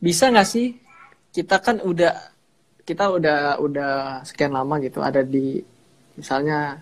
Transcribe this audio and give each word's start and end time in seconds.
bisa 0.00 0.32
nggak 0.32 0.48
sih? 0.48 0.76
Kita 1.30 1.60
kan 1.60 1.78
udah 1.84 2.12
kita 2.82 3.12
udah 3.12 3.38
udah 3.62 3.92
sekian 4.26 4.50
lama 4.50 4.80
gitu 4.82 4.98
ada 4.98 5.22
di 5.22 5.62
misalnya 6.18 6.80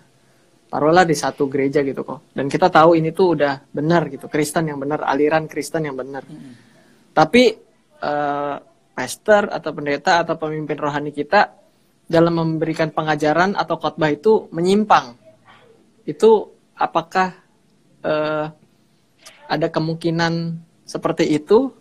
taruhlah 0.69 1.05
di 1.05 1.13
satu 1.13 1.45
gereja 1.51 1.83
gitu 1.83 2.01
kok. 2.01 2.33
Dan 2.33 2.47
kita 2.47 2.71
tahu 2.71 2.95
ini 2.97 3.11
tuh 3.11 3.37
udah 3.37 3.59
benar 3.69 4.07
gitu 4.09 4.25
Kristen 4.31 4.71
yang 4.71 4.79
benar 4.79 5.05
aliran 5.05 5.45
Kristen 5.45 5.85
yang 5.85 5.97
benar. 5.97 6.23
Hmm. 6.25 6.67
tapi 7.09 7.51
eh, 7.99 8.55
pastor 8.95 9.51
atau 9.51 9.71
pendeta 9.75 10.23
atau 10.23 10.39
pemimpin 10.39 10.77
rohani 10.79 11.11
kita 11.11 11.51
dalam 12.09 12.35
memberikan 12.35 12.89
pengajaran 12.95 13.59
atau 13.59 13.75
khotbah 13.75 14.09
itu 14.13 14.47
menyimpang. 14.55 15.19
Itu 16.07 16.53
apakah 16.79 17.35
eh, 18.05 18.45
ada 19.49 19.67
kemungkinan 19.67 20.33
seperti 20.85 21.33
itu 21.33 21.78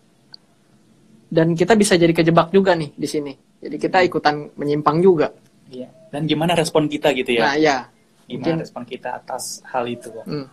dan 1.29 1.53
kita 1.53 1.73
bisa 1.73 1.95
jadi 1.95 2.11
kejebak 2.11 2.49
juga 2.49 2.73
nih 2.73 2.91
di 2.91 3.05
sini 3.05 3.33
jadi 3.59 3.77
kita 3.77 3.99
ikutan 4.03 4.49
menyimpang 4.55 4.99
juga 4.99 5.31
Iya. 5.69 5.93
Dan 6.09 6.25
gimana 6.25 6.53
respon 6.53 6.87
kita 6.87 7.13
gitu 7.13 7.29
ya? 7.31 7.43
nah 7.43 7.55
ya 7.55 7.77
gimana 8.25 8.33
mungkin- 8.33 8.59
respon 8.59 8.83
kita 8.83 9.09
atas 9.15 9.61
hal 9.67 9.85
itu? 9.85 10.09
Kok? 10.11 10.25
hmm, 10.25 10.47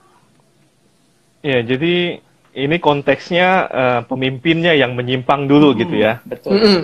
Ya, 1.39 1.61
jadi 1.61 2.19
ini 2.53 2.75
konteksnya 2.77 3.47
eh, 3.65 4.01
pemimpinnya 4.03 4.73
yang 4.73 4.91
menyimpang 4.91 5.45
dulu 5.45 5.71
Hmm, 5.71 5.79
gitu 5.79 5.95
ya. 5.95 6.19
Betul. 6.21 6.57
mm-mm. 6.57 6.81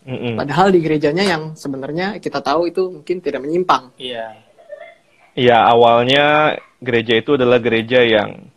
Mm-mm. 0.00 0.34
padahal 0.34 0.70
di 0.70 0.80
gerejanya 0.80 1.24
yang 1.24 1.42
sebenarnya 1.52 2.16
kita 2.16 2.40
tahu 2.40 2.66
itu 2.66 2.88
mungkin 2.90 3.18
tidak 3.18 3.42
menyimpang 3.42 3.90
Iya. 3.96 4.38
Ya, 5.32 5.62
awalnya 5.62 6.54
gereja 6.78 7.14
itu 7.14 7.34
adalah 7.34 7.58
gereja 7.58 8.00
yang 8.00 8.48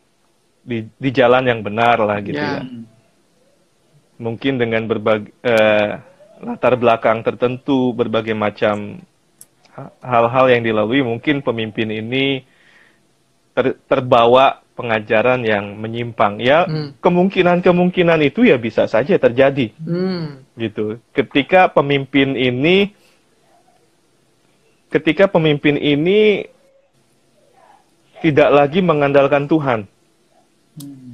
di, 0.59 0.87
di 0.93 1.09
jalan 1.09 1.43
yang 1.43 1.59
benar 1.59 1.97
lah 1.97 2.17
gitu 2.19 2.37
Ya. 2.37 2.59
ya. 2.59 2.63
Hmm. 4.23 4.31
Mungkin 4.31 4.53
dengan 4.55 4.87
berbagai 4.87 5.35
eh, 5.43 5.99
latar 6.39 6.79
belakang 6.79 7.19
tertentu, 7.19 7.91
berbagai 7.91 8.31
macam 8.31 9.03
ha- 9.75 9.91
hal-hal 9.99 10.47
yang 10.47 10.63
dilalui, 10.63 11.03
mungkin 11.03 11.43
pemimpin 11.43 11.91
ini 11.91 12.47
ter- 13.51 13.75
terbawa 13.83 14.63
pengajaran 14.73 15.43
yang 15.43 15.75
menyimpang. 15.75 16.39
Ya, 16.39 16.63
Hmm. 16.63 16.95
kemungkinan-kemungkinan 17.03 18.23
itu 18.23 18.47
ya 18.47 18.55
bisa 18.55 18.87
saja 18.87 19.19
terjadi. 19.19 19.75
hmm, 19.75 20.55
gitu. 20.55 21.03
Ketika 21.11 21.67
pemimpin 21.67 22.39
ini 22.39 22.95
ketika 24.87 25.27
pemimpin 25.27 25.75
ini 25.75 26.47
tidak 28.23 28.49
lagi 28.55 28.79
mengandalkan 28.79 29.51
Tuhan, 29.51 29.83
Hmm. 30.73 31.11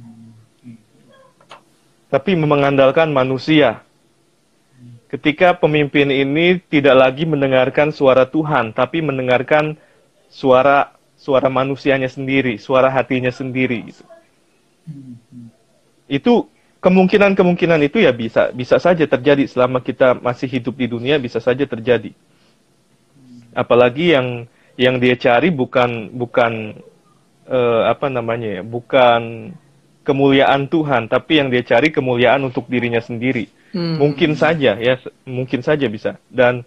Tapi 2.10 2.34
mengandalkan 2.34 3.14
manusia. 3.14 3.86
Ketika 5.10 5.58
pemimpin 5.58 6.10
ini 6.10 6.62
tidak 6.70 6.94
lagi 6.94 7.26
mendengarkan 7.26 7.90
suara 7.90 8.26
Tuhan, 8.30 8.70
tapi 8.70 9.02
mendengarkan 9.02 9.74
suara 10.30 10.94
suara 11.18 11.50
manusianya 11.50 12.06
sendiri, 12.06 12.58
suara 12.62 12.86
hatinya 12.90 13.30
sendiri 13.30 13.90
gitu. 13.90 14.04
Itu 16.06 16.34
kemungkinan-kemungkinan 16.78 17.80
itu 17.86 18.02
ya 18.06 18.14
bisa 18.14 18.54
bisa 18.54 18.78
saja 18.78 19.02
terjadi 19.04 19.44
selama 19.50 19.82
kita 19.82 20.14
masih 20.18 20.46
hidup 20.46 20.78
di 20.78 20.86
dunia 20.86 21.18
bisa 21.18 21.42
saja 21.42 21.66
terjadi. 21.66 22.14
Apalagi 23.50 24.14
yang 24.14 24.46
yang 24.78 25.02
dia 25.02 25.18
cari 25.18 25.50
bukan 25.50 26.14
bukan 26.14 26.78
eh, 27.50 27.82
apa 27.84 28.06
namanya 28.06 28.58
ya, 28.58 28.62
bukan 28.62 29.52
kemuliaan 30.10 30.66
Tuhan, 30.66 31.06
tapi 31.06 31.38
yang 31.38 31.54
dia 31.54 31.62
cari 31.62 31.94
kemuliaan 31.94 32.42
untuk 32.42 32.66
dirinya 32.66 32.98
sendiri. 32.98 33.46
hmm. 33.70 34.02
Mungkin 34.02 34.34
saja 34.34 34.74
ya, 34.74 34.98
mungkin 35.22 35.62
saja 35.62 35.86
bisa. 35.86 36.18
Dan 36.26 36.66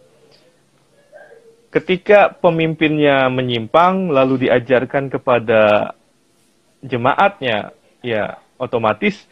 ketika 1.67 2.31
pemimpinnya 2.31 3.27
menyimpang 3.27 4.07
lalu 4.07 4.47
diajarkan 4.47 5.11
kepada 5.11 5.91
jemaatnya, 6.79 7.75
ya 7.99 8.39
otomatis 8.55 9.27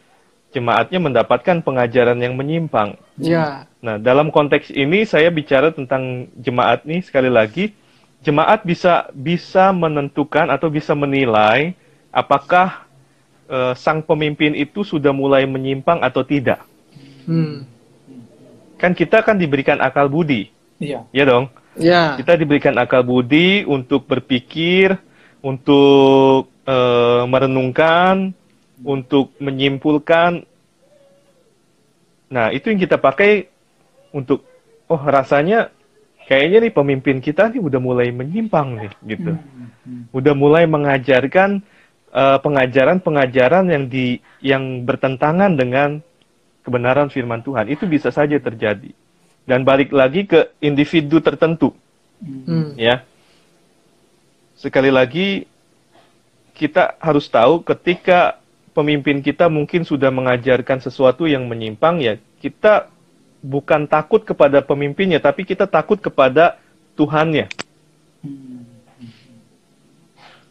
jemaatnya 0.52 1.00
mendapatkan 1.00 1.64
pengajaran 1.64 2.20
yang 2.20 2.36
menyimpang. 2.36 3.00
ya 3.16 3.64
Nah, 3.82 3.98
dalam 3.98 4.30
konteks 4.30 4.70
ini 4.70 5.02
saya 5.02 5.26
bicara 5.34 5.74
tentang 5.74 6.30
jemaat 6.38 6.86
nih 6.86 7.02
sekali 7.02 7.26
lagi, 7.26 7.74
jemaat 8.22 8.62
bisa 8.62 9.10
bisa 9.10 9.74
menentukan 9.74 10.46
atau 10.54 10.70
bisa 10.70 10.94
menilai 10.94 11.74
apakah 12.14 12.81
eh, 13.52 13.72
sang 13.76 14.00
pemimpin 14.00 14.56
itu 14.56 14.80
sudah 14.82 15.12
mulai 15.12 15.44
menyimpang 15.44 16.00
atau 16.00 16.24
tidak. 16.24 16.64
hmm. 17.28 17.68
Kan 18.80 18.98
kita 18.98 19.22
kan 19.22 19.38
diberikan 19.38 19.78
akal 19.78 20.10
budi, 20.10 20.50
Iya. 20.82 21.06
ya 21.14 21.24
dong. 21.28 21.46
ya 21.78 22.18
Kita 22.18 22.34
diberikan 22.34 22.74
akal 22.80 23.06
budi 23.06 23.62
untuk 23.62 24.08
berpikir, 24.10 24.98
untuk 25.44 26.50
eh, 26.66 27.22
merenungkan, 27.28 28.34
untuk 28.82 29.30
menyimpulkan. 29.38 30.42
Nah, 32.32 32.48
itu 32.50 32.72
yang 32.72 32.80
kita 32.80 32.96
pakai 32.98 33.46
untuk 34.10 34.42
oh 34.90 35.02
rasanya 35.04 35.70
kayaknya 36.26 36.68
nih 36.68 36.72
pemimpin 36.74 37.16
kita 37.20 37.48
nih 37.52 37.60
udah 37.60 37.80
mulai 37.80 38.08
menyimpang 38.10 38.82
nih 38.82 38.92
gitu. 39.14 39.32
Hmm. 39.36 40.10
Udah 40.10 40.34
mulai 40.34 40.64
mengajarkan 40.66 41.62
eh, 42.12 42.38
pengajaran-pengajaran 42.38 43.64
yang 43.72 43.84
di 43.88 44.20
yang 44.44 44.84
bertentangan 44.84 45.56
dengan 45.56 46.04
kebenaran 46.62 47.10
firman 47.10 47.42
Tuhan. 47.42 47.66
Itu 47.68 47.90
bisa 47.90 48.14
saja 48.14 48.38
terjadi. 48.38 48.94
Dan 49.42 49.66
balik 49.66 49.90
lagi 49.90 50.22
ke 50.22 50.54
individu 50.62 51.18
tertentu 51.18 51.74
hmm. 52.22 52.78
ya. 52.78 53.02
Sekali 54.54 54.94
lagi 54.94 55.50
kita 56.54 56.94
harus 57.02 57.26
tahu 57.26 57.66
ketika 57.66 58.38
pemimpin 58.70 59.18
kita 59.18 59.50
mungkin 59.50 59.82
sudah 59.82 60.14
mengajarkan 60.14 60.78
sesuatu 60.78 61.26
yang 61.26 61.50
menyimpang 61.50 61.98
ya, 61.98 62.14
kita 62.38 62.86
bukan 63.42 63.90
takut 63.90 64.22
kepada 64.22 64.62
pemimpinnya 64.62 65.18
tapi 65.18 65.42
kita 65.42 65.66
takut 65.66 65.98
kepada 65.98 66.62
Tuhannya. 66.94 67.50
Hmm. 68.22 68.61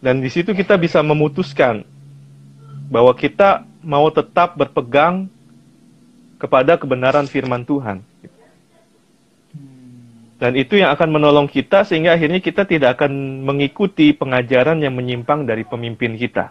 Dan 0.01 0.17
di 0.19 0.33
situ 0.33 0.57
kita 0.57 0.75
bisa 0.81 0.99
memutuskan 1.05 1.85
bahwa 2.89 3.13
kita 3.13 3.61
mau 3.85 4.09
tetap 4.09 4.57
berpegang 4.57 5.29
kepada 6.41 6.73
kebenaran 6.75 7.29
firman 7.29 7.61
Tuhan. 7.61 8.01
Dan 10.41 10.57
itu 10.57 10.73
yang 10.81 10.89
akan 10.97 11.21
menolong 11.21 11.45
kita 11.45 11.85
sehingga 11.85 12.17
akhirnya 12.17 12.41
kita 12.41 12.65
tidak 12.65 12.97
akan 12.97 13.45
mengikuti 13.45 14.09
pengajaran 14.09 14.81
yang 14.81 14.97
menyimpang 14.97 15.45
dari 15.45 15.61
pemimpin 15.61 16.17
kita. 16.17 16.49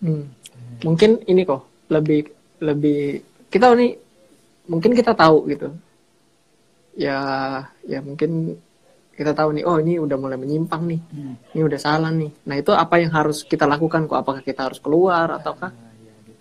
Hmm. 0.00 0.32
Mungkin 0.80 1.28
ini 1.28 1.44
kok 1.44 1.68
lebih 1.92 2.32
lebih 2.64 3.20
kita 3.52 3.76
nih 3.76 4.00
mungkin 4.64 4.96
kita 4.96 5.12
tahu 5.12 5.44
gitu. 5.52 5.76
Ya 6.96 7.20
ya 7.84 8.00
mungkin 8.00 8.56
kita 9.12 9.32
tahu 9.32 9.52
nih 9.52 9.64
oh 9.64 9.76
ini 9.76 9.96
udah 9.96 10.16
mulai 10.16 10.34
menyimpang 10.34 10.82
nih. 10.84 11.00
Hmm. 11.06 11.34
Ini 11.50 11.62
udah 11.62 11.78
salah 11.78 12.10
nih. 12.10 12.30
Nah, 12.42 12.56
itu 12.56 12.72
apa 12.72 12.94
yang 12.96 13.10
harus 13.10 13.42
kita 13.42 13.64
lakukan 13.64 14.04
kok? 14.04 14.16
Apakah 14.16 14.40
kita 14.40 14.66
harus 14.66 14.78
keluar 14.78 15.28
ataukah 15.32 15.68
Nah, 15.68 15.92
iya, 15.94 16.12
gitu. 16.22 16.32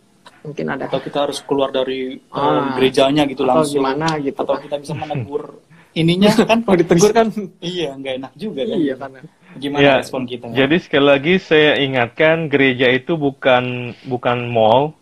mungkin 0.42 0.66
ada 0.70 0.84
Atau 0.86 1.00
kita 1.00 1.18
harus 1.22 1.40
keluar 1.42 1.70
dari 1.70 2.18
Ah. 2.28 2.72
gerejanya 2.74 3.24
gitu 3.26 3.44
atau 3.44 3.60
langsung. 3.60 3.76
gimana 3.78 4.16
gitu 4.18 4.38
Atau 4.38 4.56
kan? 4.56 4.64
kita 4.64 4.76
bisa 4.78 4.94
menegur 4.94 5.44
ininya 5.92 6.32
kan? 6.48 6.60
Kalau 6.62 6.78
ditegur 6.78 7.12
kan 7.12 7.28
Iya, 7.60 7.90
nggak 7.94 8.14
enak 8.18 8.32
juga 8.36 8.62
kan? 8.64 8.78
iya 8.78 8.96
karena 8.96 9.20
Gimana 9.52 9.84
Ya, 9.84 9.94
respon 10.00 10.24
kita? 10.24 10.48
Jadi 10.50 10.76
sekali 10.80 11.06
lagi 11.06 11.34
saya 11.38 11.76
ingatkan 11.78 12.48
gereja 12.48 12.88
itu 12.88 13.14
bukan 13.14 13.64
bukan 14.02 14.48
mall, 14.48 14.96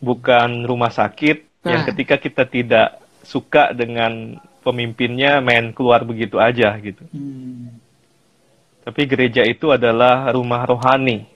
bukan 0.00 0.64
rumah 0.64 0.88
sakit 0.88 1.44
yang 1.62 1.80
Nah. 1.80 1.86
ketika 1.86 2.16
kita 2.16 2.44
tidak 2.44 2.88
suka 3.20 3.72
dengan 3.72 4.36
pemimpinnya 4.64 5.44
main 5.44 5.70
keluar 5.76 6.02
begitu 6.02 6.40
aja 6.40 6.72
gitu. 6.80 7.04
Hmm. 7.12 7.76
Tapi 8.84 9.04
gereja 9.04 9.44
itu 9.44 9.68
adalah 9.72 10.28
rumah 10.32 10.64
rohani 10.64 11.28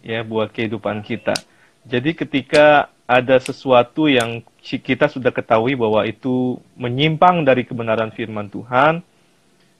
ya 0.00 0.24
buat 0.24 0.48
kehidupan 0.52 1.04
kita. 1.04 1.36
Jadi 1.84 2.16
ketika 2.16 2.88
ada 3.08 3.36
sesuatu 3.40 4.06
yang 4.06 4.44
kita 4.60 5.08
sudah 5.08 5.32
ketahui 5.32 5.74
bahwa 5.74 6.04
itu 6.04 6.60
menyimpang 6.76 7.42
dari 7.42 7.64
kebenaran 7.64 8.12
firman 8.12 8.46
Tuhan, 8.52 9.00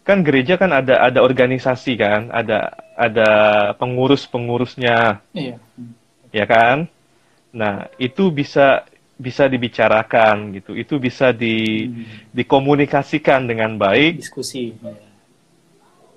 kan 0.02 0.18
gereja 0.24 0.56
kan 0.56 0.72
ada 0.72 1.04
ada 1.04 1.20
organisasi 1.20 1.94
kan, 2.00 2.32
ada 2.32 2.74
ada 2.96 3.30
pengurus-pengurusnya, 3.76 5.20
Iya. 5.36 5.56
Ya 6.30 6.44
kan? 6.46 6.90
Nah, 7.50 7.90
itu 7.98 8.30
bisa 8.30 8.86
bisa 9.20 9.44
dibicarakan 9.44 10.56
gitu. 10.56 10.72
Itu 10.72 10.96
bisa 10.96 11.31
di 11.37 11.84
Hmm. 11.87 12.05
dikomunikasikan 12.32 13.44
dengan 13.44 13.76
baik 13.76 14.25
Diskusi. 14.25 14.72
Iya. 14.72 14.93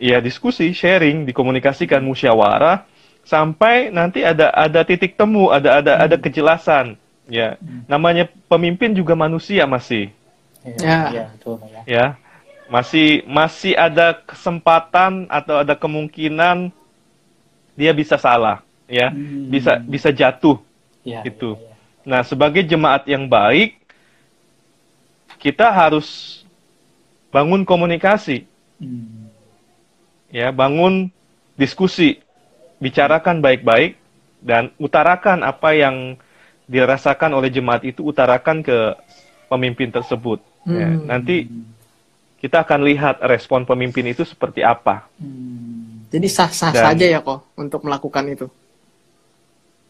ya 0.04 0.18
diskusi, 0.20 0.72
sharing, 0.74 1.24
dikomunikasikan 1.28 2.04
musyawarah 2.04 2.84
sampai 3.24 3.88
nanti 3.88 4.24
ada 4.24 4.52
ada 4.52 4.84
titik 4.84 5.16
temu, 5.16 5.52
ada 5.52 5.80
ada 5.80 5.94
ada 6.00 6.16
kejelasan 6.16 6.96
Ya, 7.24 7.56
namanya 7.88 8.28
pemimpin 8.52 8.92
juga 8.92 9.16
manusia 9.16 9.64
masih, 9.64 10.12
Iya, 10.60 10.76
Ya. 10.84 11.00
iya, 11.08 11.24
betul 11.32 11.56
Pak 11.56 11.70
ya. 11.72 11.82
ya. 11.88 12.06
Masih 12.68 13.24
masih 13.24 13.80
ada 13.80 14.12
kesempatan 14.28 15.32
atau 15.32 15.64
ada 15.64 15.72
kemungkinan 15.72 16.68
dia 17.80 17.96
bisa 17.96 18.20
salah, 18.20 18.60
ya. 18.92 19.08
Hmm. 19.16 19.48
Bisa 19.48 19.80
bisa 19.80 20.12
jatuh. 20.12 20.60
Iya, 21.08 21.24
Itu. 21.24 21.56
iya, 21.56 21.64
iya. 21.64 21.73
Nah, 22.04 22.22
sebagai 22.24 22.64
jemaat 22.64 23.08
yang 23.08 23.28
baik, 23.28 23.80
kita 25.40 25.72
harus 25.72 26.40
bangun 27.32 27.64
komunikasi, 27.64 28.44
Hmm. 28.80 29.32
ya, 30.28 30.52
bangun 30.52 31.08
diskusi, 31.56 32.20
bicarakan 32.80 33.40
baik-baik 33.40 33.96
dan 34.44 34.72
utarakan 34.76 35.48
apa 35.48 35.72
yang 35.72 36.20
dirasakan 36.68 37.32
oleh 37.36 37.52
jemaat 37.52 37.84
itu 37.88 38.04
utarakan 38.04 38.64
ke 38.64 38.96
pemimpin 39.48 39.92
tersebut. 39.92 40.44
Ya, 40.64 40.92
Hmm. 40.92 41.08
nanti 41.08 41.48
kita 42.40 42.64
akan 42.64 42.84
lihat 42.84 43.24
respon 43.24 43.64
pemimpin 43.64 44.04
itu 44.12 44.28
seperti 44.28 44.64
apa. 44.64 45.08
Hmm. 45.20 46.04
Jadi 46.12 46.28
sah-sah 46.28 46.72
Dan- 46.76 46.86
saja 46.92 47.06
ya 47.08 47.20
kok 47.24 47.48
untuk 47.56 47.88
melakukan 47.88 48.28
itu. 48.28 48.48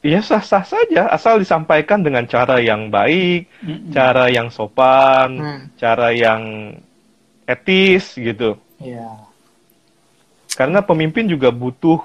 Ya 0.03 0.19
sah-sah 0.19 0.67
saja 0.67 1.07
asal 1.07 1.39
disampaikan 1.39 2.03
dengan 2.03 2.27
cara 2.27 2.59
yang 2.59 2.91
baik, 2.91 3.47
Mm-mm. 3.63 3.95
cara 3.95 4.27
yang 4.27 4.51
sopan, 4.51 5.39
Hmm. 5.39 5.59
cara 5.79 6.11
yang 6.11 6.75
etis 7.47 8.11
gitu. 8.19 8.59
Iya. 8.83 9.07
Karena 10.53 10.83
pemimpin 10.83 11.25
juga 11.25 11.49
butuh 11.49 12.03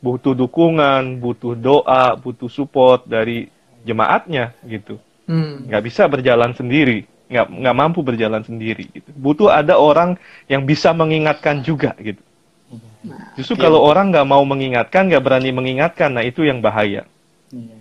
butuh 0.00 0.32
dukungan, 0.32 1.20
butuh 1.20 1.52
doa, 1.58 2.16
butuh 2.16 2.48
support 2.48 3.04
dari 3.04 3.50
jemaatnya 3.84 4.54
gitu. 4.64 4.96
Hmm. 5.26 5.66
Nggak 5.68 5.82
bisa 5.84 6.06
berjalan 6.06 6.54
sendiri, 6.54 7.04
nggak 7.28 7.46
nggak 7.50 7.76
mampu 7.76 8.00
berjalan 8.00 8.46
sendiri 8.46 8.88
gitu. 8.94 9.10
Butuh 9.12 9.50
ada 9.50 9.74
orang 9.76 10.14
yang 10.46 10.64
bisa 10.64 10.94
mengingatkan 10.94 11.60
juga 11.60 11.92
gitu. 11.98 12.22
Justru 13.34 13.58
Iya. 13.58 13.66
kalau 13.66 13.82
orang 13.82 14.14
nggak 14.14 14.28
mau 14.28 14.44
mengingatkan, 14.46 15.10
nggak 15.10 15.24
berani 15.24 15.50
mengingatkan, 15.50 16.14
nah 16.14 16.22
itu 16.24 16.46
yang 16.46 16.62
bahaya. 16.62 17.04
Iya. 17.50 17.78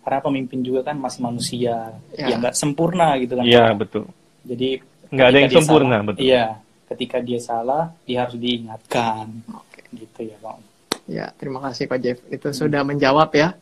Karena 0.00 0.20
pemimpin 0.20 0.60
juga 0.60 0.84
kan 0.84 0.96
masih 0.96 1.20
manusia 1.20 1.96
Ya. 2.12 2.28
yang 2.28 2.38
nggak 2.38 2.54
sempurna 2.54 3.16
gitu 3.16 3.34
kan. 3.34 3.44
Iya 3.44 3.72
betul. 3.72 4.04
Jadi 4.44 4.82
Nggak 5.08 5.26
ada 5.26 5.38
yang 5.38 5.52
sempurna, 5.52 5.94
salah- 5.94 6.06
betul. 6.06 6.22
Iya. 6.22 6.44
Ketika 6.84 7.16
dia 7.18 7.40
salah, 7.40 7.82
dia 8.02 8.18
harus 8.22 8.36
diingatkan. 8.36 9.26
Oke. 9.50 9.80
Gitu 9.90 10.20
ya, 10.24 10.36
Pak. 10.38 10.56
Ya, 11.04 11.26
terima 11.34 11.60
kasih 11.60 11.84
Pak 11.84 11.98
Jeff. 11.98 12.18
Itu 12.26 12.48
sudah 12.50 12.80
menjawab 12.80 13.28
ya 13.30 13.52